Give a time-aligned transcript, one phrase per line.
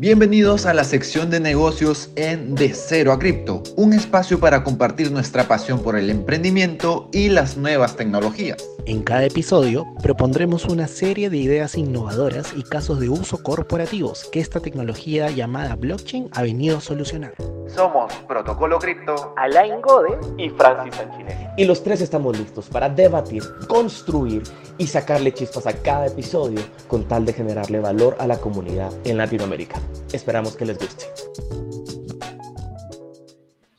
[0.00, 5.10] Bienvenidos a la sección de negocios en De Cero a Cripto, un espacio para compartir
[5.10, 8.64] nuestra pasión por el emprendimiento y las nuevas tecnologías.
[8.88, 14.40] En cada episodio propondremos una serie de ideas innovadoras y casos de uso corporativos que
[14.40, 17.34] esta tecnología llamada blockchain ha venido a solucionar.
[17.66, 21.48] Somos Protocolo Cripto, Alain Gode y Francis Sanchinelli.
[21.58, 24.42] Y los tres estamos listos para debatir, construir
[24.78, 29.18] y sacarle chispas a cada episodio con tal de generarle valor a la comunidad en
[29.18, 29.78] Latinoamérica.
[30.14, 31.04] Esperamos que les guste.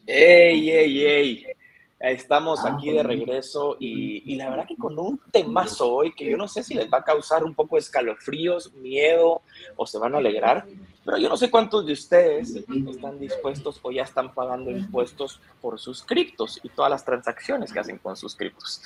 [0.05, 1.48] ¡Ey, ey, ey!
[1.99, 6.47] Estamos aquí de regreso y, la verdad que con un temazo hoy que yo no
[6.47, 9.41] sé si les va a causar un poco de escalofríos, miedo
[9.75, 10.65] o se van a alegrar,
[11.03, 15.77] pero yo no sé cuántos de ustedes están dispuestos o ya están pagando impuestos por
[15.77, 18.81] sus criptos y todas las transacciones que hacen con sus criptos.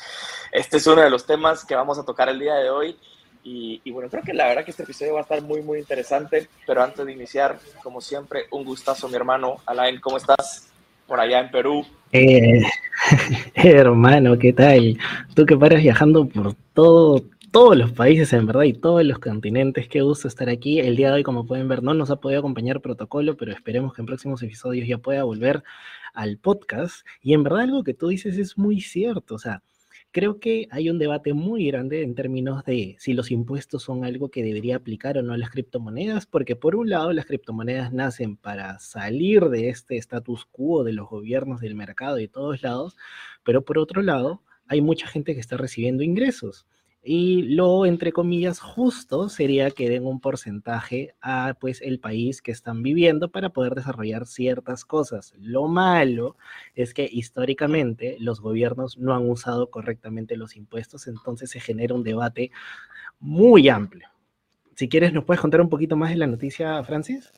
[0.52, 2.98] Este es uno de los temas que vamos a tocar el día de hoy
[3.44, 6.48] y, bueno, creo que la verdad que este episodio va a estar muy, muy interesante.
[6.66, 9.58] Pero antes de iniciar, como siempre, un gustazo, mi hermano.
[9.66, 10.73] Alain, ¿cómo estás
[11.08, 11.86] por allá en Perú?
[12.12, 12.62] Eh,
[13.56, 14.98] hermano, ¿qué tal?
[15.34, 19.88] Tú que paras viajando por todo, todos los países, en verdad, y todos los continentes.
[19.88, 20.80] Qué gusto estar aquí.
[20.80, 23.94] El día de hoy, como pueden ver, no nos ha podido acompañar protocolo, pero esperemos
[23.94, 25.64] que en próximos episodios ya pueda volver
[26.14, 27.06] al podcast.
[27.22, 29.36] Y en verdad, algo que tú dices es muy cierto.
[29.36, 29.64] O sea,
[30.14, 34.30] creo que hay un debate muy grande en términos de si los impuestos son algo
[34.30, 38.38] que debería aplicar o no a las criptomonedas, porque por un lado las criptomonedas nacen
[38.38, 42.96] para salir de este status quo de los gobiernos del mercado y de todos lados,
[43.44, 46.68] pero por otro lado hay mucha gente que está recibiendo ingresos.
[47.06, 52.52] Y lo, entre comillas, justo sería que den un porcentaje a pues el país que
[52.52, 55.34] están viviendo para poder desarrollar ciertas cosas.
[55.38, 56.38] Lo malo
[56.76, 62.04] es que históricamente los gobiernos no han usado correctamente los impuestos, entonces se genera un
[62.04, 62.52] debate
[63.20, 64.08] muy amplio.
[64.76, 67.32] Si quieres, ¿nos puedes contar un poquito más de la noticia, Francis?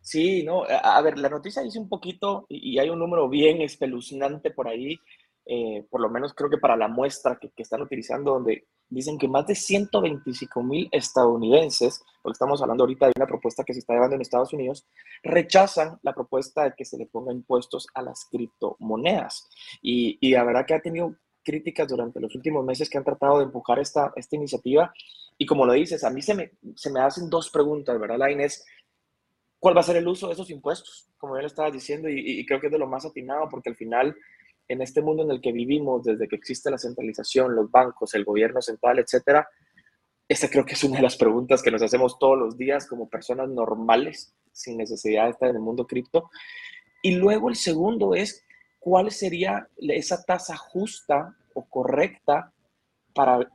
[0.00, 4.50] Sí, no, a ver, la noticia dice un poquito y hay un número bien espeluznante
[4.50, 4.98] por ahí
[5.46, 9.28] eh, por lo menos creo que para la muestra que, están utilizando, donde dicen que
[9.28, 13.94] más de 125 mil estadounidenses, porque estamos hablando ahorita de una propuesta que se está
[13.94, 14.86] llevando en Estados Unidos,
[15.22, 19.48] rechazan la propuesta de que se le ponga impuestos a las criptomonedas.
[19.82, 23.38] Y, y la verdad que ha tenido críticas durante los últimos meses que han tratado
[23.38, 24.92] de empujar esta, esta iniciativa.
[25.36, 28.28] Y como lo dices, a mí se me, se me hacen dos preguntas, ¿verdad, la?
[29.58, 31.08] ¿Cuál va a ser el uso de esos impuestos?
[31.16, 33.70] Como ya le estabas diciendo, y, y creo que es de lo más atinado, porque
[33.70, 34.14] al final
[34.68, 38.24] en este mundo en el que vivimos, desde que existe la centralización, los bancos, el
[38.24, 39.48] gobierno central, etcétera,
[40.28, 43.08] esta creo que es una de las preguntas que nos hacemos todos los días como
[43.08, 46.30] personas normales, sin necesidad de estar en el mundo cripto.
[47.02, 48.42] Y luego el segundo es,
[48.78, 52.52] ¿cuál sería esa tasa justa o correcta
[53.14, 53.46] para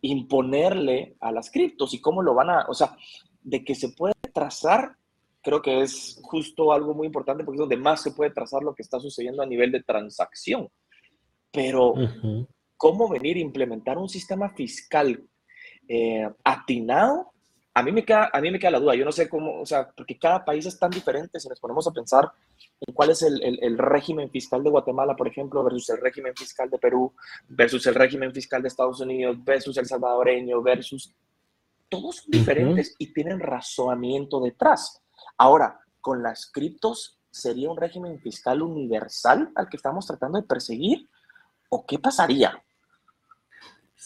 [0.00, 2.96] imponerle a las criptos y cómo lo van a, o sea,
[3.42, 4.96] de que se puede trazar
[5.44, 8.74] creo que es justo algo muy importante porque es donde más se puede trazar lo
[8.74, 10.68] que está sucediendo a nivel de transacción.
[11.52, 11.94] Pero,
[12.76, 15.22] ¿cómo venir a implementar un sistema fiscal
[15.86, 17.30] eh, atinado?
[17.74, 18.94] A mí, me queda, a mí me queda la duda.
[18.94, 21.38] Yo no sé cómo, o sea, porque cada país es tan diferente.
[21.38, 22.30] Si nos ponemos a pensar
[22.80, 26.70] en cuál es el, el régimen fiscal de Guatemala, por ejemplo, versus el régimen fiscal
[26.70, 27.12] de Perú,
[27.48, 31.14] versus el régimen fiscal de Estados Unidos, versus el salvadoreño, versus
[31.88, 35.03] todos son diferentes y tienen razonamiento detrás.
[35.36, 41.08] Ahora, con las criptos, ¿sería un régimen fiscal universal al que estamos tratando de perseguir?
[41.68, 42.62] ¿O qué pasaría?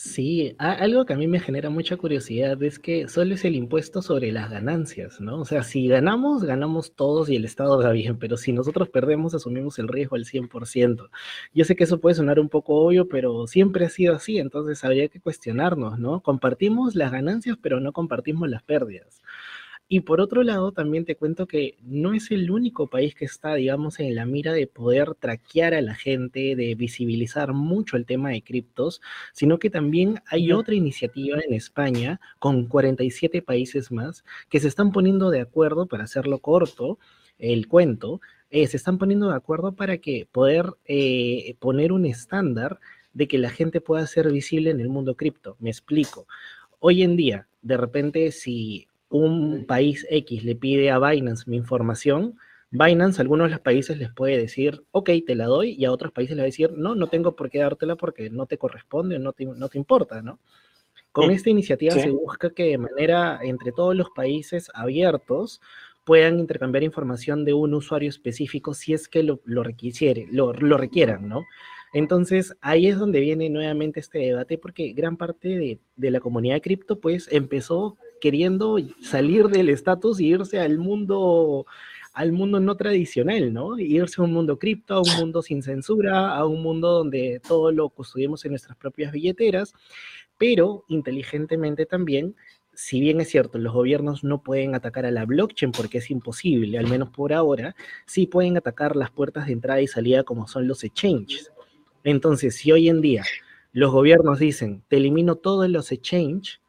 [0.00, 4.00] Sí, algo que a mí me genera mucha curiosidad es que solo es el impuesto
[4.00, 5.40] sobre las ganancias, ¿no?
[5.40, 9.34] O sea, si ganamos, ganamos todos y el Estado va bien, pero si nosotros perdemos,
[9.34, 11.10] asumimos el riesgo al 100%.
[11.52, 14.84] Yo sé que eso puede sonar un poco obvio, pero siempre ha sido así, entonces
[14.84, 16.20] habría que cuestionarnos, ¿no?
[16.20, 19.20] Compartimos las ganancias, pero no compartimos las pérdidas.
[19.90, 23.54] Y por otro lado, también te cuento que no es el único país que está,
[23.54, 28.28] digamos, en la mira de poder traquear a la gente, de visibilizar mucho el tema
[28.28, 29.00] de criptos,
[29.32, 34.92] sino que también hay otra iniciativa en España con 47 países más que se están
[34.92, 36.98] poniendo de acuerdo, para hacerlo corto,
[37.38, 38.20] el cuento,
[38.50, 42.78] eh, se están poniendo de acuerdo para que poder eh, poner un estándar
[43.14, 45.56] de que la gente pueda ser visible en el mundo cripto.
[45.60, 46.26] Me explico.
[46.78, 52.36] Hoy en día, de repente, si un país X le pide a Binance mi información,
[52.70, 55.92] Binance a algunos de los países les puede decir, ok, te la doy, y a
[55.92, 58.58] otros países les va a decir, no, no tengo por qué dártela porque no te
[58.58, 60.38] corresponde, no te, no te importa, ¿no?
[61.12, 65.60] Con esta iniciativa se busca que de manera entre todos los países abiertos
[66.04, 69.62] puedan intercambiar información de un usuario específico si es que lo, lo,
[70.30, 71.44] lo, lo requieran, ¿no?
[71.92, 76.56] Entonces, ahí es donde viene nuevamente este debate, porque gran parte de, de la comunidad
[76.56, 81.66] de cripto, pues, empezó queriendo salir del estatus y irse al mundo
[82.14, 83.78] al mundo no tradicional, ¿no?
[83.78, 87.70] Irse a un mundo cripto, a un mundo sin censura, a un mundo donde todo
[87.70, 89.72] lo custodiamos en nuestras propias billeteras,
[90.36, 92.34] pero inteligentemente también
[92.80, 96.78] si bien es cierto, los gobiernos no pueden atacar a la blockchain porque es imposible,
[96.78, 97.74] al menos por ahora,
[98.06, 101.50] sí pueden atacar las puertas de entrada y salida como son los exchanges.
[102.04, 103.24] Entonces, si hoy en día
[103.72, 106.60] los gobiernos dicen, te elimino todos los exchanges,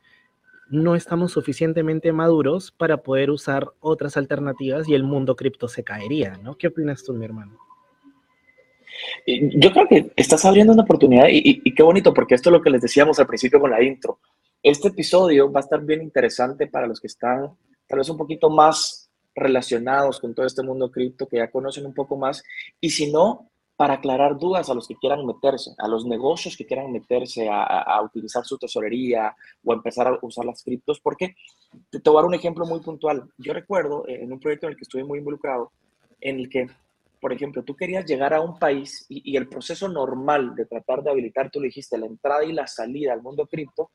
[0.70, 6.38] no estamos suficientemente maduros para poder usar otras alternativas y el mundo cripto se caería,
[6.44, 6.56] ¿no?
[6.58, 7.58] ¿Qué opinas tú, mi hermano?
[9.26, 12.62] Yo creo que estás abriendo una oportunidad y, y, qué bonito, porque esto es lo
[12.62, 14.20] que les decíamos al principio con la intro.
[14.62, 17.52] Este episodio va a estar bien interesante para los que están
[17.88, 21.94] tal vez un poquito más relacionados con todo este mundo cripto, que ya conocen un
[21.94, 22.44] poco más,
[22.80, 23.49] y si no,
[23.80, 28.02] para aclarar dudas a los que quieran meterse, a los negocios que quieran meterse a,
[28.04, 29.34] utilizar su tesorería
[29.64, 31.38] o a empezar a usar las criptos, porque
[31.90, 33.32] te, te voy a dar un ejemplo muy puntual.
[33.38, 35.72] Yo recuerdo eh, en un proyecto en el que estuve muy involucrado,
[36.20, 36.68] en el que,
[37.22, 41.02] por ejemplo, tú querías llegar a un país y, y el proceso normal de tratar
[41.02, 43.92] de habilitar, tú le dijiste, la entrada y la salida al mundo cripto,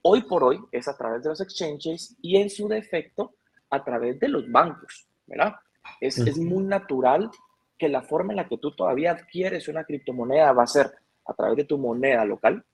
[0.00, 3.34] hoy por hoy es a través de los exchanges y en su defecto
[3.68, 5.56] a través de los bancos, ¿verdad?
[6.00, 7.30] Es, es muy natural
[7.78, 10.90] que la forma en la que tú todavía adquieres una criptomoneda va a ser
[11.24, 12.64] a través de tu moneda local,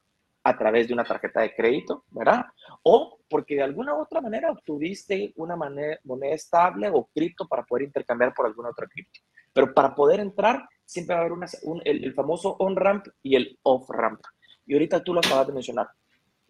[0.45, 2.45] a través de una tarjeta de crédito, ¿verdad?
[2.83, 5.99] O porque de alguna u otra manera obtuviste una moneda,
[6.31, 9.21] estable o cripto para poder intercambiar por alguna otra cripto.
[9.53, 11.39] Pero para poder entrar, siempre va a haber
[11.85, 14.21] el, el, famoso on-ramp y el off-ramp.
[14.67, 15.89] Y ahorita tú lo acabas de mencionar.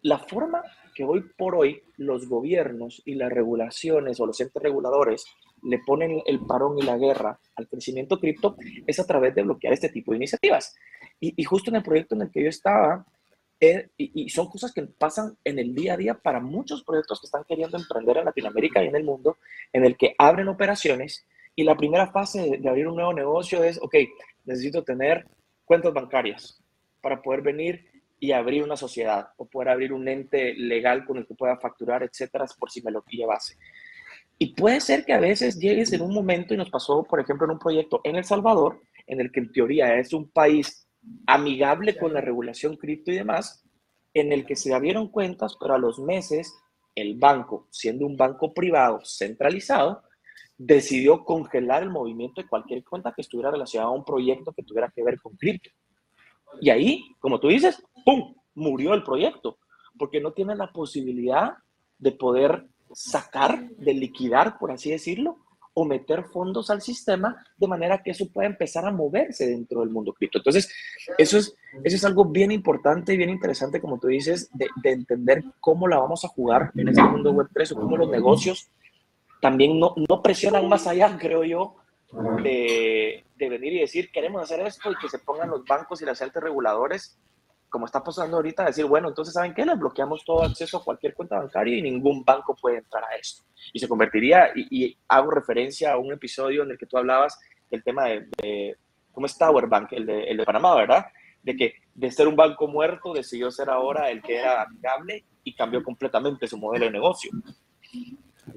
[0.01, 0.61] La forma
[0.93, 5.25] que hoy por hoy los gobiernos y las regulaciones o los entes reguladores
[5.63, 8.55] le ponen el parón y la guerra al crecimiento cripto
[8.85, 10.75] es a través de bloquear este tipo de iniciativas.
[11.19, 13.05] Y, justo en el proyecto en el que yo estaba,
[13.59, 17.27] eh, y, son cosas que pasan en el día a día para muchos proyectos que
[17.27, 19.37] están queriendo emprender en Latinoamérica y en el mundo,
[19.71, 21.25] en el que abren operaciones
[21.55, 23.95] y la primera fase de, de abrir un nuevo negocio es, ok,
[24.45, 25.25] necesito tener
[25.63, 26.61] cuentas bancarias
[26.99, 27.93] para poder venir
[28.23, 32.03] y abrir una sociedad o poder abrir un ente legal con el que pueda facturar,
[32.03, 33.57] etcétera, por si me lo llevase.
[34.37, 37.45] Y puede ser que a veces llegues en un momento, y nos pasó, por ejemplo,
[37.45, 40.87] en un proyecto en El Salvador, en el que en teoría es un país
[41.27, 43.63] amigable con la regulación cripto y demás,
[44.13, 46.53] en el que se abrieron cuentas, pero a los meses
[46.95, 50.03] el banco, siendo un banco privado centralizado,
[50.57, 54.91] decidió congelar el movimiento de cualquier cuenta que estuviera relacionada a un proyecto que tuviera
[54.95, 55.69] que ver con cripto.
[56.61, 58.35] Y ahí, como tú dices, ¡pum!
[58.55, 59.57] Murió el proyecto,
[59.97, 61.53] porque no tiene la posibilidad
[61.97, 65.37] de poder sacar, de liquidar, por así decirlo,
[65.75, 69.89] o meter fondos al sistema de manera que eso pueda empezar a moverse dentro del
[69.89, 70.37] mundo cripto.
[70.37, 70.71] Entonces,
[71.17, 74.91] eso es, eso es algo bien importante y bien interesante, como tú dices, de, de
[74.91, 78.69] entender cómo la vamos a jugar en este mundo web 3 o cómo los negocios
[79.41, 81.75] también no, no presionan más allá, creo yo,
[82.41, 86.05] de, de, venir y decir, queremos hacer esto y que se pongan los bancos y
[86.05, 87.17] las entes reguladores,
[87.73, 89.65] como está pasando ahorita, decir, bueno, entonces, ¿saben qué?
[89.65, 93.43] Les bloqueamos todo acceso a cualquier cuenta bancaria y ningún banco puede entrar a esto.
[93.73, 97.39] Y se convertiría, y, hago referencia a un episodio en el que tú hablabas
[97.71, 98.77] del tema de,
[99.11, 99.91] ¿cómo es Tower Bank?
[99.93, 101.07] El de, el de Panamá, ¿verdad?
[101.41, 105.55] De que de ser un banco muerto decidió ser ahora el que era amigable y
[105.55, 107.31] cambió completamente su modelo de negocio.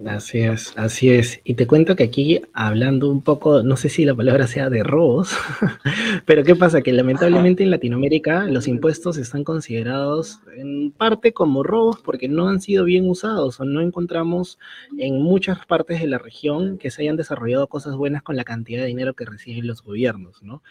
[0.04, 1.40] Así es, así es.
[1.44, 4.82] Y te cuento que aquí, hablando un poco, no sé si la palabra sea de
[4.82, 5.30] robos,
[6.26, 6.82] pero ¿qué pasa?
[6.82, 12.60] Que lamentablemente en Latinoamérica los impuestos están considerados en parte como robos porque no han
[12.60, 14.58] sido bien usados o no encontramos
[14.98, 18.82] en muchas partes de la región que se hayan desarrollado cosas buenas con la cantidad
[18.82, 20.62] de dinero que reciben los gobiernos, ¿no?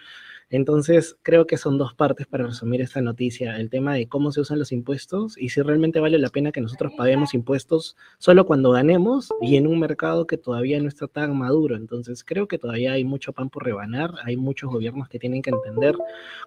[0.50, 4.42] Entonces, creo que son dos partes para resumir esta noticia, el tema de cómo se
[4.42, 8.72] usan los impuestos y si realmente vale la pena que nosotros paguemos impuestos solo cuando
[8.72, 11.75] ganemos y en un mercado que todavía no está tan maduro.
[11.75, 15.50] Entonces, creo que todavía hay mucho pan por rebanar, hay muchos gobiernos que tienen que
[15.50, 15.96] entender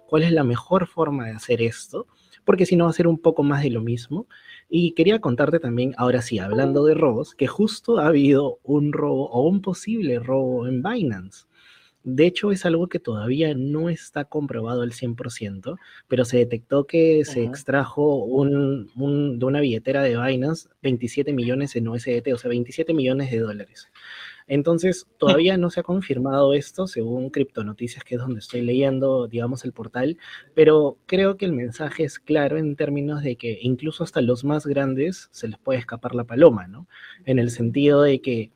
[0.07, 2.07] cuál es la mejor forma de hacer esto,
[2.45, 4.27] porque si no va a ser un poco más de lo mismo.
[4.69, 9.29] Y quería contarte también, ahora sí, hablando de robos, que justo ha habido un robo
[9.29, 11.48] o un posible robo en Binance.
[12.03, 15.77] De hecho, es algo que todavía no está comprobado al 100%,
[16.07, 18.89] pero se detectó que se extrajo un,
[19.37, 23.89] de una billetera de Binance 27 millones en USDT, o sea, 27 millones de dólares.
[24.47, 29.63] Entonces, todavía no se ha confirmado esto, según Criptonoticias, que es donde estoy leyendo, digamos,
[29.63, 30.17] el portal,
[30.55, 34.65] pero creo que el mensaje es claro en términos de que incluso hasta los más
[34.65, 36.87] grandes se les puede escapar la paloma, ¿no?
[37.25, 38.51] En el sentido de que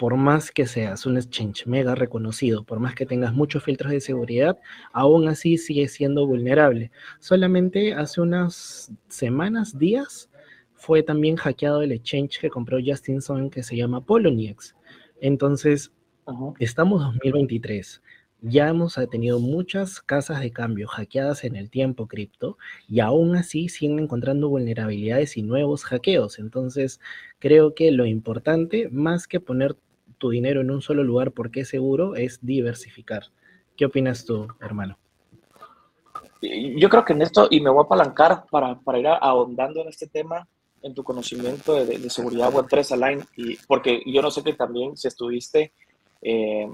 [0.00, 4.00] por más que seas un exchange mega reconocido, por más que tengas muchos filtros de
[4.00, 4.58] seguridad,
[4.94, 6.90] aún así sigue siendo vulnerable.
[7.18, 10.30] Solamente hace unas semanas, días,
[10.72, 14.74] fue también hackeado el exchange que compró Justin Sun que se llama Poloniex.
[15.20, 15.92] Entonces,
[16.58, 18.00] estamos 2023.
[18.40, 22.56] Ya hemos tenido muchas casas de cambio hackeadas en el tiempo cripto
[22.88, 26.38] y aún así siguen encontrando vulnerabilidades y nuevos hackeos.
[26.38, 27.00] Entonces,
[27.38, 29.76] creo que lo importante, más que poner
[30.20, 33.24] tu dinero en un solo lugar porque es seguro, es diversificar.
[33.76, 34.98] ¿Qué opinas tú, hermano?
[36.42, 39.88] Yo creo que en esto, y me voy a apalancar para, para ir ahondando en
[39.88, 40.46] este tema,
[40.82, 45.08] en tu conocimiento de, seguridad Web3 Align, y, porque yo no sé que también si
[45.08, 45.72] estuviste
[46.22, 46.68] eh,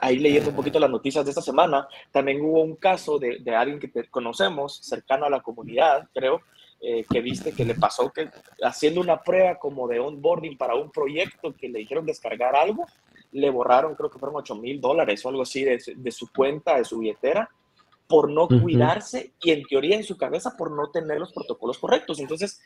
[0.00, 3.54] ahí leyendo un poquito las noticias de esta semana, también hubo un caso de, de
[3.54, 6.40] alguien que te conocemos, cercano a la comunidad, creo,
[6.80, 8.28] eh, que viste que le pasó que
[8.62, 12.86] haciendo una prueba como de onboarding para un proyecto que le dijeron descargar algo,
[13.32, 16.76] le borraron, creo que fueron 8 mil dólares o algo así de, de, su cuenta,
[16.76, 17.50] de su billetera,
[18.06, 22.20] por no cuidarse y en teoría en su cabeza por no tener los protocolos correctos.
[22.20, 22.60] Entonces,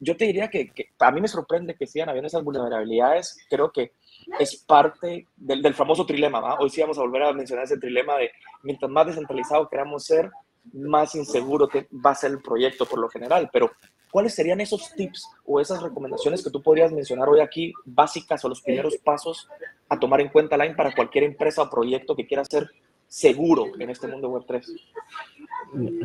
[0.00, 3.38] yo te diría que, a mí me sorprende que sigan habiendo esas vulnerabilidades.
[3.50, 3.92] Creo que
[4.38, 6.40] es parte del, del famoso trilema.
[6.40, 6.58] ¿va?
[6.58, 8.30] Hoy sí vamos a volver a mencionar ese trilema de
[8.62, 10.30] mientras más descentralizado queramos ser,
[10.72, 13.48] más inseguro que va a ser el proyecto por lo general.
[13.52, 13.70] Pero,
[14.10, 18.48] ¿cuáles serían esos tips o esas recomendaciones que tú podrías mencionar hoy aquí, básicas o
[18.48, 19.48] los primeros pasos
[19.88, 22.70] a tomar en cuenta, Line, para cualquier empresa o proyecto que quiera ser
[23.08, 24.64] seguro en este mundo Web3?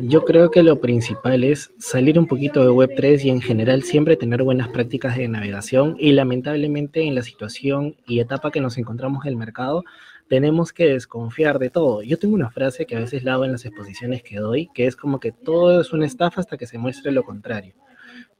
[0.02, 4.16] Yo creo que lo principal es salir un poquito de Web3 y en general siempre
[4.16, 9.24] tener buenas prácticas de navegación y lamentablemente en la situación y etapa que nos encontramos
[9.24, 9.84] en el mercado
[10.28, 12.02] tenemos que desconfiar de todo.
[12.02, 14.86] Yo tengo una frase que a veces la hago en las exposiciones que doy, que
[14.86, 17.74] es como que todo es una estafa hasta que se muestre lo contrario.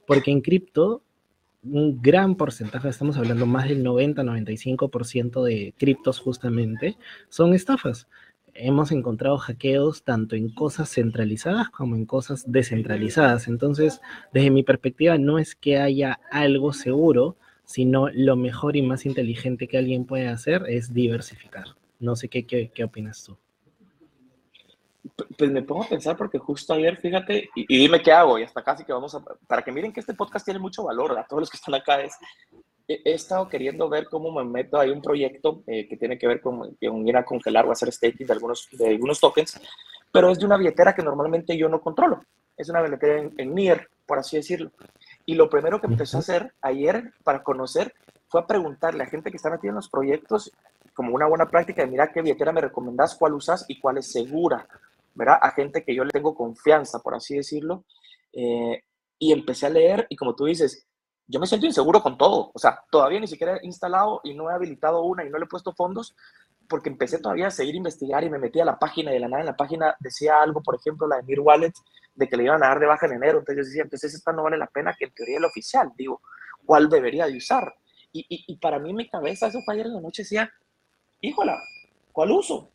[0.07, 1.03] Porque en cripto
[1.63, 6.97] un gran porcentaje, estamos hablando más del 90-95% de criptos justamente,
[7.29, 8.07] son estafas
[8.55, 13.47] hemos encontrado hackeos tanto en cosas centralizadas como en cosas descentralizadas.
[13.47, 14.01] Entonces,
[14.33, 19.67] desde mi perspectiva, no es que haya algo seguro, sino lo mejor y más inteligente
[19.67, 21.65] que alguien puede hacer es diversificar.
[21.99, 23.37] No sé qué, qué, opinas tú.
[25.37, 28.63] Pues me pongo a pensar porque justo ayer, fíjate, y, dime qué hago, y hasta
[28.63, 31.41] casi que vamos a, para que miren que este podcast tiene mucho valor, a todos
[31.41, 32.15] los que están acá, es,
[32.87, 34.79] he, estado queriendo ver cómo me meto.
[34.79, 38.27] Hay un proyecto eh, que tiene que ver con, ir a congelar o hacer staking
[38.27, 39.59] de algunos, de algunos tokens,
[40.11, 42.21] pero es de una billetera que normalmente yo no controlo.
[42.57, 44.71] Es una billetera en, en NIR, por así decirlo.
[45.25, 47.93] Y lo primero que empecé a hacer ayer para conocer
[48.27, 50.51] fue a preguntarle a gente que está metida en los proyectos,
[50.93, 54.11] como una buena práctica de mira qué billetera me recomendás, cuál usas y cuál es
[54.11, 54.67] segura,
[55.13, 55.39] ¿verdad?
[55.41, 57.85] A gente que yo le tengo confianza, por así decirlo.
[58.33, 58.83] Eh,
[59.17, 60.85] y empecé a leer y como tú dices,
[61.27, 62.51] yo me siento inseguro con todo.
[62.53, 65.45] O sea, todavía ni siquiera he instalado y no he habilitado una y no le
[65.45, 66.15] he puesto fondos
[66.67, 69.27] porque empecé todavía a seguir investigar y me metí a la página y de la
[69.27, 71.73] nada en la página decía algo, por ejemplo, la de Mir Wallet,
[72.15, 73.39] de que le iban a dar de baja en enero.
[73.39, 75.91] Entonces yo decía, entonces esta no vale la pena que en teoría el oficial.
[75.97, 76.21] Digo,
[76.65, 77.73] ¿cuál debería de usar?
[78.11, 80.49] Y, y, para mí en mi cabeza, eso fue ayer en la noche, decía,
[81.19, 81.61] híjola,
[82.13, 82.71] ¿cuál uso?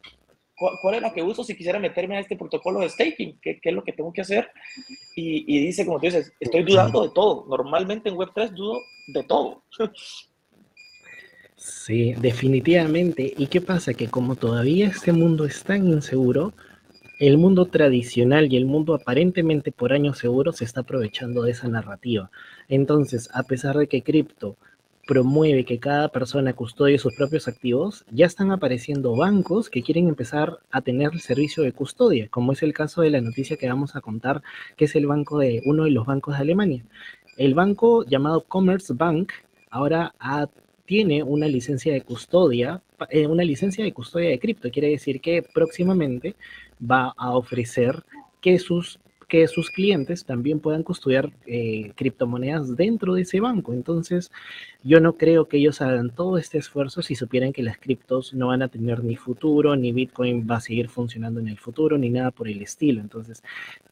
[0.83, 3.41] ¿Cuál, es la que uso si quisiera meterme a este protocolo de staking?
[3.41, 4.51] ¿Qué, qué es lo que tengo que hacer?
[5.17, 7.47] Y, y, dice, como tú dices, estoy dudando de todo.
[7.49, 8.81] Normalmente en Web3 dudo
[9.15, 9.63] de todo.
[11.61, 13.35] Sí, definitivamente.
[13.37, 13.93] ¿Y qué pasa?
[13.93, 16.55] Que como todavía este mundo es tan inseguro,
[17.19, 21.69] el mundo tradicional y el mundo aparentemente por años seguro se está aprovechando de esa
[21.69, 22.31] narrativa.
[22.71, 24.57] Entonces, a pesar de que cripto
[25.07, 30.61] promueve que cada persona custodie sus propios activos, ya están apareciendo bancos que quieren empezar
[30.71, 33.97] a tener el servicio de custodia, como es el caso de la noticia que vamos
[33.97, 34.43] a contar,
[34.79, 36.85] que es el banco de uno de los bancos de Alemania.
[37.37, 39.33] El banco llamado Commerce Bank
[39.71, 40.15] ahora
[40.91, 44.73] tiene una licencia de custodia, eh, una licencia de custodia de cripto.
[44.73, 46.35] Quiere decir que próximamente
[46.83, 48.03] va a ofrecer
[48.41, 53.73] que sus que sus clientes también puedan custodiar eh, criptomonedas dentro de ese banco.
[53.73, 54.33] Entonces,
[54.83, 58.49] yo no creo que ellos hagan todo este esfuerzo si supieran que las criptos no
[58.49, 62.11] van a tener ni futuro, ni Bitcoin va a seguir funcionando en el futuro, ni
[62.11, 63.01] nada por el estilo.
[63.01, 63.45] Entonces,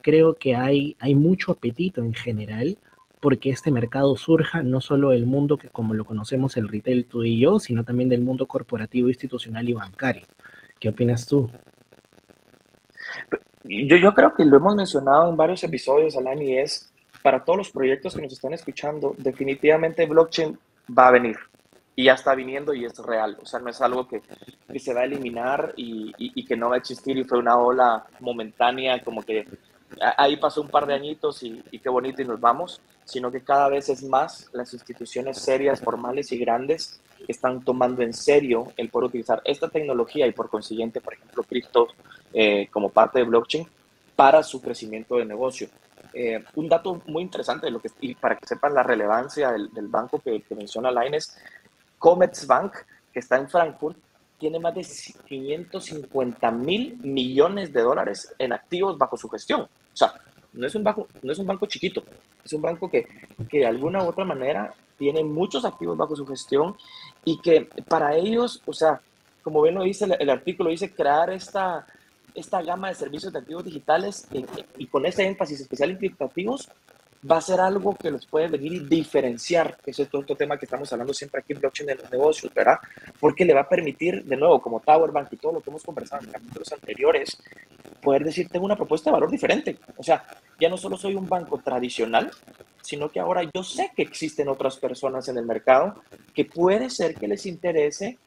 [0.03, 2.77] creo que hay, hay mucho apetito en general
[3.21, 7.25] porque este mercado surja no solo del mundo que como lo conocemos el retail tú
[7.25, 10.27] y yo, sino también del mundo corporativo, institucional y bancario.
[10.79, 11.51] ¿Qué opinas tú?
[13.65, 17.59] Yo, yo creo que lo hemos mencionado en varios episodios, Alan, y es para todos
[17.59, 20.59] los proyectos que nos están escuchando, definitivamente blockchain
[20.97, 21.37] va a venir
[21.99, 23.37] y ya está viniendo y es real.
[23.43, 24.23] O sea, no es algo que,
[24.73, 27.59] que se va a eliminar y, y, que no va a existir y fue una
[27.59, 29.47] ola momentánea, como que
[30.17, 33.69] ahí pasó un par de añitos y, qué bonito y nos vamos, sino que cada
[33.69, 38.91] vez es más las instituciones serias, formales y grandes que están tomando en serio el
[38.91, 41.89] poder utilizar esta tecnología y por consiguiente, por ejemplo, cripto
[42.33, 43.67] eh, como parte de blockchain
[44.15, 45.69] para su crecimiento de negocio.
[46.15, 49.89] eh, un dato muy interesante de lo que, y para que sepan la relevancia del,
[49.89, 51.37] banco que, que menciona Laines,
[51.99, 52.75] Commerzbank,
[53.13, 53.97] que está en Frankfurt,
[54.39, 54.87] tiene más de
[55.27, 59.63] 550 mil millones de dólares en activos bajo su gestión.
[59.63, 60.15] O sea,
[60.53, 62.03] no es un banco, no es un banco chiquito,
[62.45, 63.07] es un banco que,
[63.49, 66.77] que de alguna u otra manera tiene muchos activos bajo su gestión
[67.25, 69.01] y que para ellos, o sea,
[69.43, 71.87] como bien lo dice el, artículo, dice crear esta,
[72.35, 74.27] esta gama de servicios de activos digitales
[74.77, 76.69] y, con ese énfasis especial en criptoactivos,
[77.29, 80.67] va a ser algo que los puede venir y diferenciar, que es otro tema que
[80.67, 82.79] estamos hablando siempre aquí blockchain de los negocios, ¿verdad?
[83.19, 85.83] Porque le va a permitir, de nuevo, como Tower Bank y todo lo que hemos
[85.83, 87.39] conversado en capítulos anteriores,
[88.01, 89.79] poder decir, tengo una propuesta de valor diferente.
[89.97, 90.25] O sea,
[90.61, 92.31] ya no solo soy un banco tradicional,
[92.83, 96.03] sino que ahora yo sé que existen otras personas en el mercado
[96.35, 98.19] que puede ser que les interese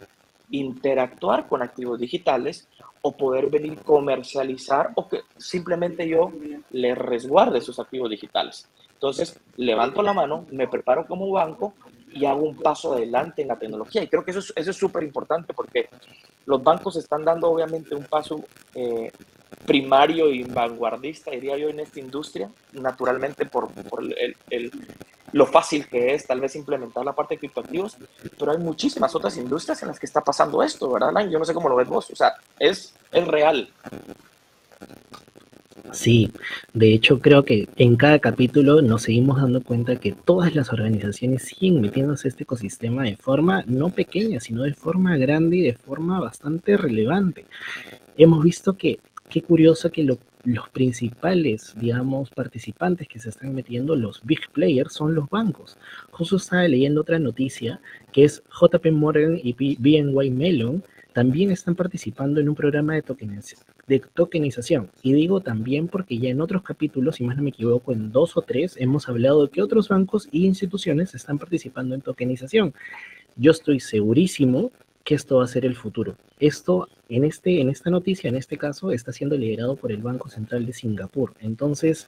[0.52, 2.68] interactuar con activos digitales
[3.02, 6.32] o poder venir comercializar o que simplemente yo
[6.72, 8.68] les resguarde sus activos digitales.
[8.94, 11.74] Entonces, levanto la mano, me preparo como banco
[12.14, 14.04] y hago un paso adelante en la tecnología.
[14.04, 15.90] Y creo que eso es súper importante porque
[16.46, 18.44] los bancos están dando obviamente un paso
[18.76, 19.12] eh,
[19.66, 24.72] primario y vanguardista, diría yo, en esta industria, naturalmente por, por el, el,
[25.34, 27.98] lo fácil que es tal vez implementar la parte de criptoactivos,
[28.38, 31.54] pero hay muchísimas otras industrias en las que está pasando esto, ¿verdad, Yo no sé
[31.54, 33.70] cómo lo ves vos, o sea, es, es real.
[35.92, 36.32] Sí,
[36.74, 41.44] de hecho creo que en cada capítulo nos seguimos dando cuenta que todas las organizaciones
[41.44, 45.74] siguen metiéndose a este ecosistema de forma no pequeña, sino de forma grande y de
[45.74, 47.46] forma bastante relevante.
[48.18, 54.22] Hemos visto que qué curioso que los principales, digamos, participantes que se están metiendo, los
[54.24, 55.78] big players, son los bancos.
[56.12, 57.82] Justo estaba leyendo otra noticia
[58.14, 60.84] que es JP Morgan y BNY Mellon
[61.14, 63.04] también están participando en un programa de,
[63.92, 64.90] de tokenización.
[65.04, 68.38] Y digo también porque ya en otros capítulos, si más no me equivoco, en dos
[68.38, 72.74] o tres, hemos hablado de que otros bancos e instituciones están participando en tokenización.
[73.36, 74.72] Yo estoy segurísimo
[75.04, 76.16] que esto va a ser el futuro.
[76.40, 80.30] Esto, en, este, en esta noticia, en este caso, está siendo liderado por el Banco
[80.30, 81.34] Central de Singapur.
[81.42, 82.08] Entonces,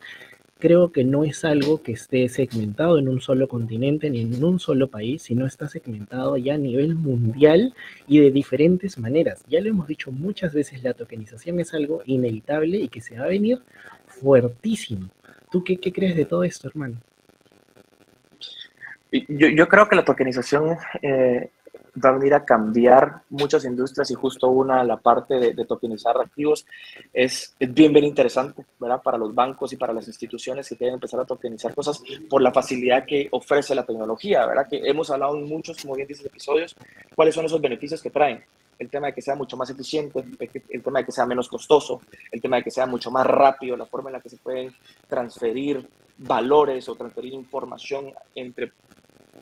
[0.60, 4.60] creo que no es algo que esté segmentado en un solo continente ni en un
[4.60, 7.74] solo país, sino está segmentado ya a nivel mundial
[8.08, 9.44] y de diferentes maneras.
[9.50, 13.26] Ya lo hemos dicho muchas veces, la tokenización es algo inevitable y que se va
[13.26, 13.60] a venir
[14.08, 15.10] fuertísimo.
[15.52, 16.98] ¿Tú qué, crees de todo esto, hermano?
[19.12, 21.50] Yo, yo creo que la tokenización eh,
[22.04, 26.66] va a venir a cambiar muchas industrias y justo una, la parte de, tokenizar activos,
[27.14, 29.02] es, bien, bien interesante, ¿verdad?
[29.02, 32.52] Para los bancos y para las instituciones que quieren empezar a tokenizar cosas por la
[32.52, 34.68] facilidad que ofrece la tecnología, ¿verdad?
[34.70, 36.76] Que hemos hablado en muchos, como bien dices, episodios,
[37.16, 38.44] cuáles son esos beneficios que traen.
[38.80, 40.24] El tema de que sea mucho más eficiente,
[40.70, 42.02] el tema de que sea menos costoso,
[42.32, 44.74] el tema de que sea mucho más rápido, la forma en la que se pueden
[45.08, 48.72] transferir valores o transferir información entre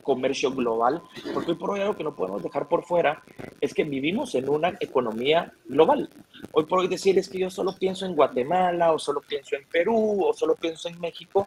[0.02, 3.22] comercio global, porque hoy por hoy algo que no podemos dejar por fuera
[3.60, 6.10] es que vivimos en una economía global.
[6.52, 9.64] Hoy por hoy decir es que yo solo pienso en Guatemala o solo pienso en
[9.66, 11.46] Perú o solo pienso en México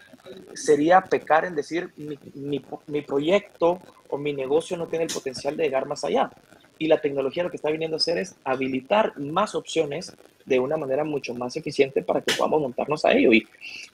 [0.54, 5.56] sería pecar en decir mi, mi, mi proyecto o mi negocio no tiene el potencial
[5.58, 6.32] de llegar más allá.
[6.78, 10.78] Y la tecnología lo que está viniendo a hacer es habilitar más opciones de una
[10.78, 13.34] manera mucho más eficiente para que podamos montarnos a ello.
[13.34, 13.48] Y,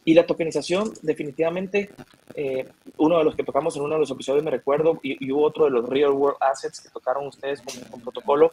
[0.03, 1.89] y la tokenización, definitivamente,
[2.35, 2.67] eh,
[2.97, 5.65] uno de los que tocamos en uno de los episodios, me recuerdo, y, hubo otro
[5.65, 8.51] de los Real World Assets que tocaron ustedes con, con protocolo,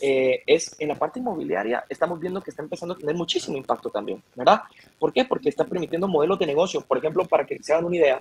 [0.00, 3.90] eh, es en la parte inmobiliaria, estamos viendo que está empezando a tener muchísimo impacto
[3.90, 4.62] también, ¿verdad?
[4.98, 5.24] ¿Por qué?
[5.24, 6.82] Porque está permitiendo modelos de negocio.
[6.82, 8.20] Por ejemplo, para que se hagan una idea,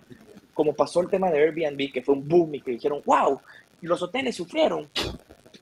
[0.53, 3.39] como pasó el tema de Airbnb, que fue un boom y que dijeron, wow,
[3.81, 4.89] los hoteles sufrieron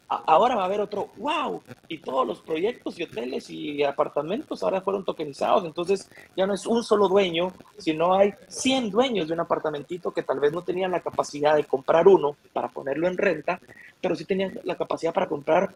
[0.07, 4.81] ahora va a haber otro, wow, y todos los proyectos y hoteles y apartamentos ahora
[4.81, 9.39] fueron tokenizados, entonces ya no es un solo dueño, sino hay 100 dueños de un
[9.39, 13.59] apartamentito que tal vez no tenían la capacidad de comprar uno para ponerlo en renta,
[13.99, 15.73] pero sí tenían la capacidad para comprar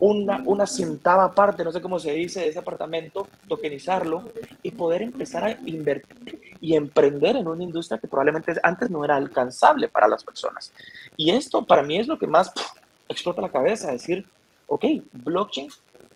[0.00, 4.30] una, una centava parte, no sé cómo se dice, de ese apartamento, tokenizarlo
[4.62, 9.16] y poder empezar a invertir y emprender en una industria que probablemente antes no era
[9.16, 10.72] alcanzable para las personas.
[11.16, 12.52] Y esto para mí es lo que más
[13.08, 14.26] explota la cabeza, decir,
[14.66, 15.68] ok, blockchain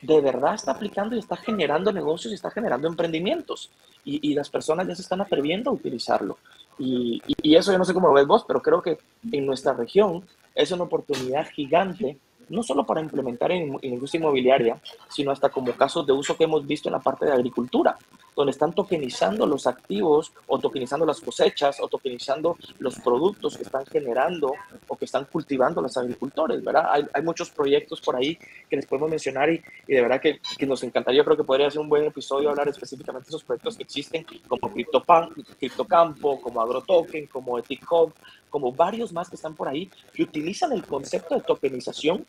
[0.02, 3.70] de verdad está aplicando y está generando negocios y está generando emprendimientos.
[4.04, 6.38] Y, las personas ya se están atreviendo a utilizarlo.
[6.76, 8.98] Y, eso yo no sé cómo lo ves vos, pero creo que
[9.30, 10.24] en nuestra región
[10.56, 15.72] es una oportunidad gigante, no solo para implementar en, en industria inmobiliaria, sino hasta como
[15.72, 17.96] casos de uso que hemos visto en la parte de agricultura.
[18.34, 23.84] Donde están tokenizando los activos o tokenizando las cosechas o tokenizando los productos que están
[23.86, 24.54] generando
[24.88, 27.08] o que están cultivando los agricultores, ¿verdad?
[27.12, 31.24] Hay, muchos proyectos por ahí que les podemos mencionar y, de verdad que, nos encantaría,
[31.24, 34.72] creo que podría ser un buen episodio hablar específicamente de esos proyectos que existen, como
[34.72, 38.12] CryptoPan, CryptoCampo, como AgroToken, como EthiChub,
[38.48, 42.26] como varios más que están por ahí, que utilizan el concepto de tokenización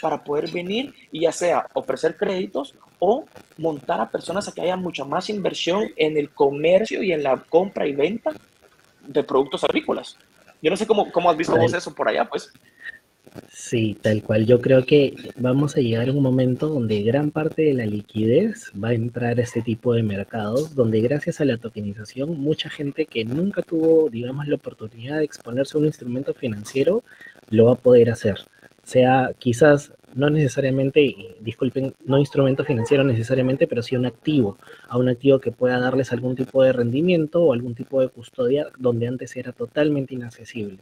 [0.00, 3.24] para poder venir y ya sea ofrecer créditos o
[3.58, 7.36] montar a personas a que haya mucha más inversión en el comercio y en la
[7.36, 8.32] compra y venta
[9.06, 10.16] de productos agrícolas.
[10.62, 12.52] Yo no sé cómo, cómo has visto vos eso por allá, pues.
[13.52, 14.46] Sí, tal cual.
[14.46, 18.72] Yo creo que vamos a llegar a un momento donde gran parte de la liquidez
[18.82, 23.06] va a entrar a este tipo de mercados, donde gracias a la tokenización, mucha gente
[23.06, 27.02] que nunca tuvo, digamos, la oportunidad de exponerse a un instrumento financiero,
[27.50, 28.36] lo va a poder hacer
[28.86, 34.56] sea quizás no necesariamente, disculpen, no instrumento financiero necesariamente, pero sí un activo,
[34.88, 38.68] a un activo que pueda darles algún tipo de rendimiento o algún tipo de custodia
[38.78, 40.78] donde antes era totalmente inaccesible.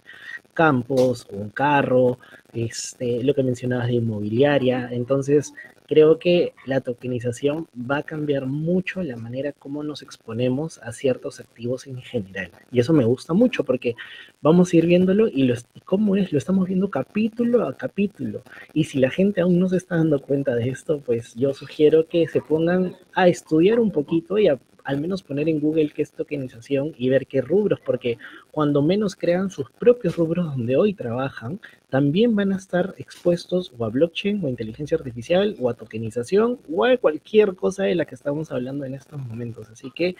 [0.52, 2.18] Campos, un carro,
[2.52, 5.54] este, lo que mencionabas de inmobiliaria, entonces
[5.86, 11.40] creo que la tokenización va a cambiar mucho la manera como nos exponemos a ciertos
[11.40, 12.50] activos en general.
[12.72, 13.94] Y eso me gusta mucho porque
[14.40, 18.42] vamos a ir viéndolo y lo, cómo es, lo estamos viendo capítulo a capítulo.
[18.72, 22.06] Y si la gente aún no se está dando cuenta de esto, pues yo sugiero
[22.08, 26.02] que se pongan a estudiar un poquito y a al menos poner en Google qué
[26.02, 28.18] es tokenización y ver qué rubros, porque
[28.50, 31.58] cuando menos crean sus propios rubros donde hoy trabajan,
[31.94, 36.58] también van a estar expuestos o a blockchain o a inteligencia artificial o a tokenización
[36.68, 39.70] o a cualquier cosa de la que estamos hablando en estos momentos.
[39.70, 40.16] Así que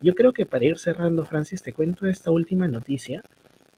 [0.00, 3.24] yo creo que para ir cerrando, Francis, te cuento esta última noticia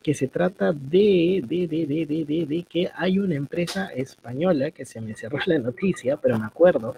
[0.02, 4.84] que se trata de, de, de, de, de, de, que hay una empresa española, que
[4.84, 6.96] se me cerró la noticia, pero me acuerdo,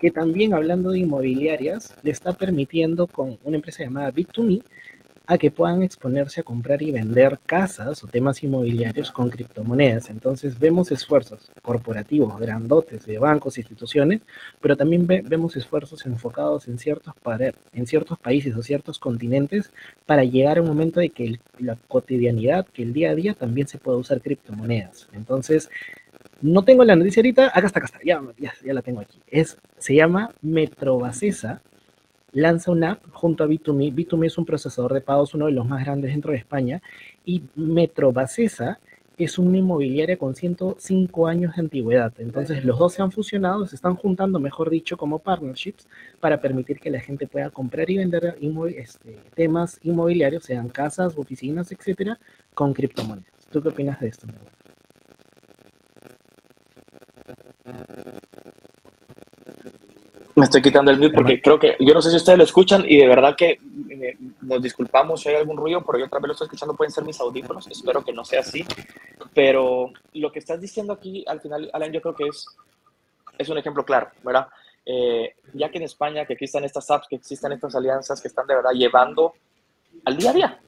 [0.00, 4.62] que también hablando de inmobiliarias, le está permitiendo con una empresa llamada Bit2Me
[5.32, 10.10] a que puedan exponerse a comprar y vender casas o temas inmobiliarios con criptomonedas.
[10.10, 14.20] Entonces vemos esfuerzos corporativos, grandotes, de bancos, instituciones,
[14.60, 17.14] pero también vemos esfuerzos enfocados en ciertos,
[17.72, 19.70] en ciertos países o ciertos continentes
[20.04, 23.66] para llegar a un momento de que la cotidianidad, que el día a día también
[23.68, 25.08] se pueda usar criptomonedas.
[25.14, 25.70] Entonces,
[26.42, 29.18] no tengo la noticia ahorita, acá está, acá está, ya, ya, la tengo aquí.
[29.28, 31.62] Es, se llama Metrobacesa
[32.32, 33.94] lanza una app junto a B2Me.
[33.94, 36.82] B2Me es un procesador de pagos, uno de los más grandes dentro de España,
[37.24, 38.78] y Metrobacesa
[39.18, 42.12] es una inmobiliaria con 105 años de antigüedad.
[42.18, 45.86] Entonces, los dos se han fusionado, se están juntando, mejor dicho, como partnerships
[46.20, 48.36] para permitir que la gente pueda comprar y vender
[48.76, 52.18] este, temas inmobiliarios, sean casas, oficinas, etcétera,
[52.54, 53.32] con criptomonedas.
[53.50, 54.26] ¿Tú qué opinas de esto?
[60.34, 62.84] Me estoy quitando el mute porque creo que, yo no sé si ustedes lo escuchan
[62.86, 66.28] y de verdad que eh, nos disculpamos si hay algún ruido, pero yo otra vez
[66.28, 68.64] lo estoy escuchando, pueden ser mis audífonos, espero que no sea así.
[69.34, 72.46] Pero lo que estás diciendo aquí, al final, Alan, yo creo que es,
[73.36, 74.48] es un ejemplo claro, ¿verdad?
[74.86, 78.46] Eh, ya que en España, que existan estas apps, que existan estas alianzas que están
[78.46, 79.34] de verdad llevando
[80.04, 80.60] al día a día,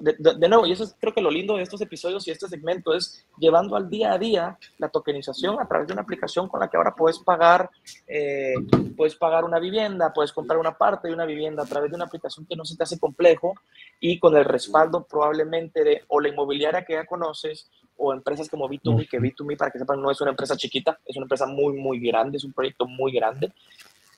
[0.00, 2.94] de, nuevo, y eso es creo que lo lindo de estos episodios y este segmento
[2.94, 6.68] es llevando al día a día la tokenización a través de una aplicación con la
[6.68, 7.70] que ahora puedes pagar,
[8.06, 8.54] eh,
[8.96, 12.06] puedes pagar una vivienda, puedes comprar una parte de una vivienda a través de una
[12.06, 13.54] aplicación que no se te hace complejo
[14.00, 18.68] y con el respaldo probablemente de o la inmobiliaria que ya conoces o empresas como
[18.68, 21.74] B2Me, que B2Me, para que sepan, no es una empresa chiquita, es una empresa muy,
[21.74, 23.52] muy grande, es un proyecto muy grande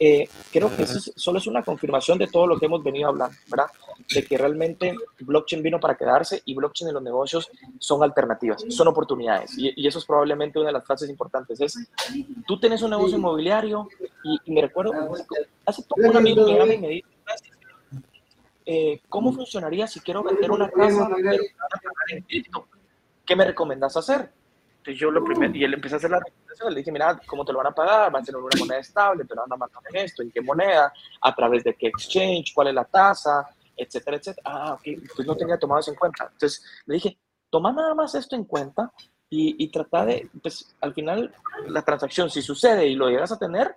[0.05, 3.37] eh, creo que eso solo es una confirmación de todo lo que hemos venido hablando,
[3.47, 3.67] ¿verdad?
[4.13, 8.89] De que realmente blockchain vino para quedarse y blockchain en los negocios son alternativas, son
[8.89, 9.57] oportunidades.
[9.57, 11.61] Y, eso es probablemente una de las frases importantes.
[11.61, 11.79] Es,
[12.49, 13.89] tú tienes un negocio inmobiliario
[14.25, 14.93] y, me recuerdo,
[15.65, 17.09] hace poco un amigo me llama y me dice,
[18.67, 21.09] eh, ¿cómo funcionaría si quiero vender una casa
[23.25, 24.33] ¿Qué me recomiendas hacer?
[24.83, 27.45] Entonces yo lo primero, y él empezó a hacer la recomendación, le dije, mira, ¿cómo
[27.45, 28.13] te lo van a pagar?
[28.13, 30.41] Va a ser una moneda estable, te lo van a mandar en esto, ¿en qué
[30.41, 30.93] moneda?
[31.21, 32.53] ¿A través de qué exchange?
[32.53, 33.49] ¿Cuál es la tasa?
[33.77, 34.43] Etcétera, etcétera.
[34.45, 34.83] Ah, ok,
[35.15, 36.29] pues no tenía tomado eso en cuenta.
[36.33, 37.17] Entonces le dije,
[37.49, 38.93] toma nada más esto en cuenta
[39.31, 41.33] y, y trata de, pues al final
[41.69, 43.77] la transacción, si sucede y lo llegas a tener,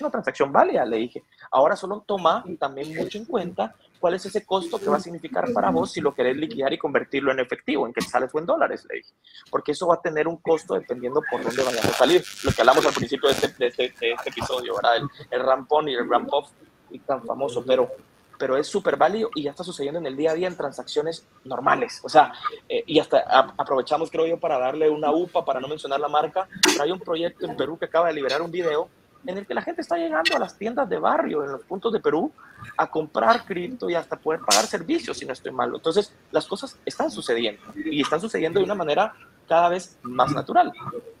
[0.00, 1.22] una transacción válida, le dije.
[1.50, 5.52] Ahora solo toma también mucho en cuenta cuál es ese costo que va a significar
[5.52, 8.46] para vos si lo querés liquidar y convertirlo en efectivo, en que sales o en
[8.46, 9.12] dólares, le dije.
[9.50, 12.24] Porque eso va a tener un costo dependiendo por dónde vayamos a salir.
[12.44, 14.96] Lo que hablamos al principio de este, de este, de este episodio, ¿verdad?
[14.96, 16.50] El, el rampón y el ramp off
[16.90, 17.90] y tan famoso, pero
[18.38, 21.26] pero es súper válido y ya está sucediendo en el día a día en transacciones
[21.44, 22.00] normales.
[22.02, 22.32] O sea,
[22.68, 23.18] eh, y hasta
[23.56, 27.00] aprovechamos, creo yo, para darle una UPA, para no mencionar la marca, pero hay un
[27.00, 28.88] proyecto en Perú que acaba de liberar un video
[29.26, 31.92] en el que la gente está llegando a las tiendas de barrio, en los puntos
[31.92, 32.32] de Perú,
[32.76, 35.72] a comprar cripto y hasta poder pagar servicios, si no estoy mal.
[35.74, 39.12] Entonces, las cosas están sucediendo y están sucediendo de una manera
[39.48, 40.72] cada vez más natural.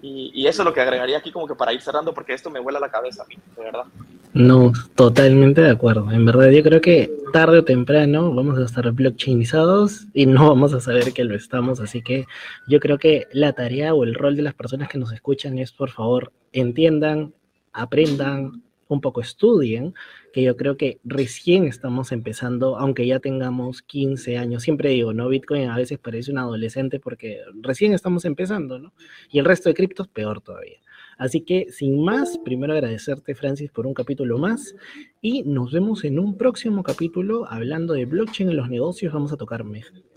[0.02, 2.60] Y, eso es lo que agregaría aquí como que para ir cerrando, porque esto me
[2.60, 3.84] vuela la cabeza a mí, de verdad.
[4.32, 6.10] No, totalmente de acuerdo.
[6.12, 10.74] En verdad, yo creo que tarde o temprano vamos a estar blockchainizados y no vamos
[10.74, 11.80] a saber que lo estamos.
[11.80, 12.26] Así que
[12.68, 15.72] yo creo que la tarea o el rol de las personas que nos escuchan es,
[15.72, 17.32] por favor, entiendan,
[17.76, 19.94] aprendan, un poco estudien,
[20.32, 24.62] que yo creo que recién estamos empezando, aunque ya tengamos 15 años.
[24.62, 25.28] Siempre digo, ¿no?
[25.28, 28.92] Bitcoin a veces parece un adolescente porque recién estamos empezando, ¿no?
[29.30, 30.78] Y el resto de criptos peor todavía.
[31.18, 34.74] Así que, sin más, primero agradecerte, Francis, por un capítulo más
[35.22, 39.14] y nos vemos en un próximo capítulo hablando de blockchain en los negocios.
[39.14, 39.64] Vamos a tocar,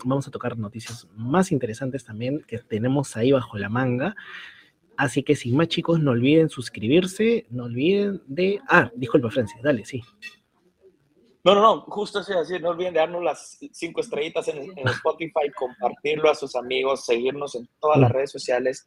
[0.04, 4.14] vamos a tocar noticias más interesantes también que tenemos ahí bajo la manga.
[5.00, 8.60] Así que sin más chicos, no olviden suscribirse, no olviden de...
[8.68, 10.02] Ah, disculpa Francis, dale, sí.
[11.42, 14.58] No, no, no, justo así, así, no olviden de darnos las cinco estrellitas en,
[14.88, 18.12] Spotify, compartirlo a sus amigos, seguirnos en todas las mm.
[18.12, 18.86] redes sociales.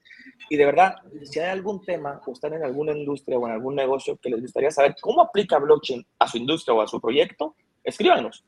[0.52, 3.73] Y de verdad, si hay algún tema o están en alguna industria o en algún
[3.73, 7.56] negocio que les gustaría saber cómo aplica blockchain a su industria o a su proyecto,
[7.84, 8.45] escríbanos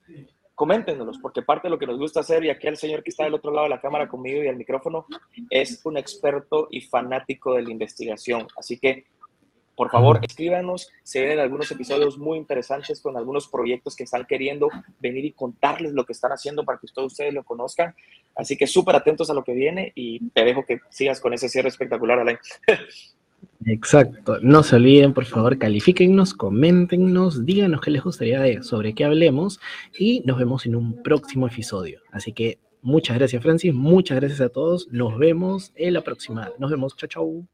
[0.55, 3.25] coméntenos, porque parte de lo que nos gusta hacer, y aquí el señor que está
[3.25, 5.05] del otro lado de la cámara conmigo y al micrófono,
[5.49, 8.47] es un experto y fanático de la investigación.
[8.57, 9.05] Así que,
[9.75, 14.69] por favor, escríbanos, se ven algunos episodios muy interesantes con algunos proyectos que están queriendo
[14.99, 17.93] venir y contarles lo que están haciendo para que todos ustedes lo conozcan.
[18.35, 21.49] Así que súper atentos a lo que viene y te dejo que sigas con ese
[21.49, 22.39] cierre espectacular, Alain.
[23.65, 24.37] Exacto.
[24.41, 29.59] No se olviden, por favor, califíquennos, coméntenos, díganos qué les gustaría de, sobre qué hablemos
[29.97, 32.01] y nos vemos en un próximo episodio.
[32.11, 33.73] Así que muchas gracias, Francis.
[33.73, 34.87] Muchas gracias a todos.
[34.91, 36.49] Nos vemos en la próxima.
[36.59, 36.95] Nos vemos.
[36.95, 37.47] Chao, chao.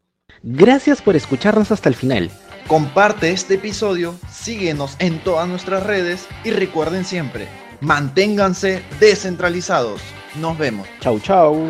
[0.43, 2.31] Gracias por escucharnos hasta el final.
[2.67, 7.47] Comparte este episodio, síguenos en todas nuestras redes y recuerden siempre,
[7.81, 10.01] manténganse descentralizados.
[10.39, 10.87] Nos vemos.
[11.01, 11.67] Chau, chau.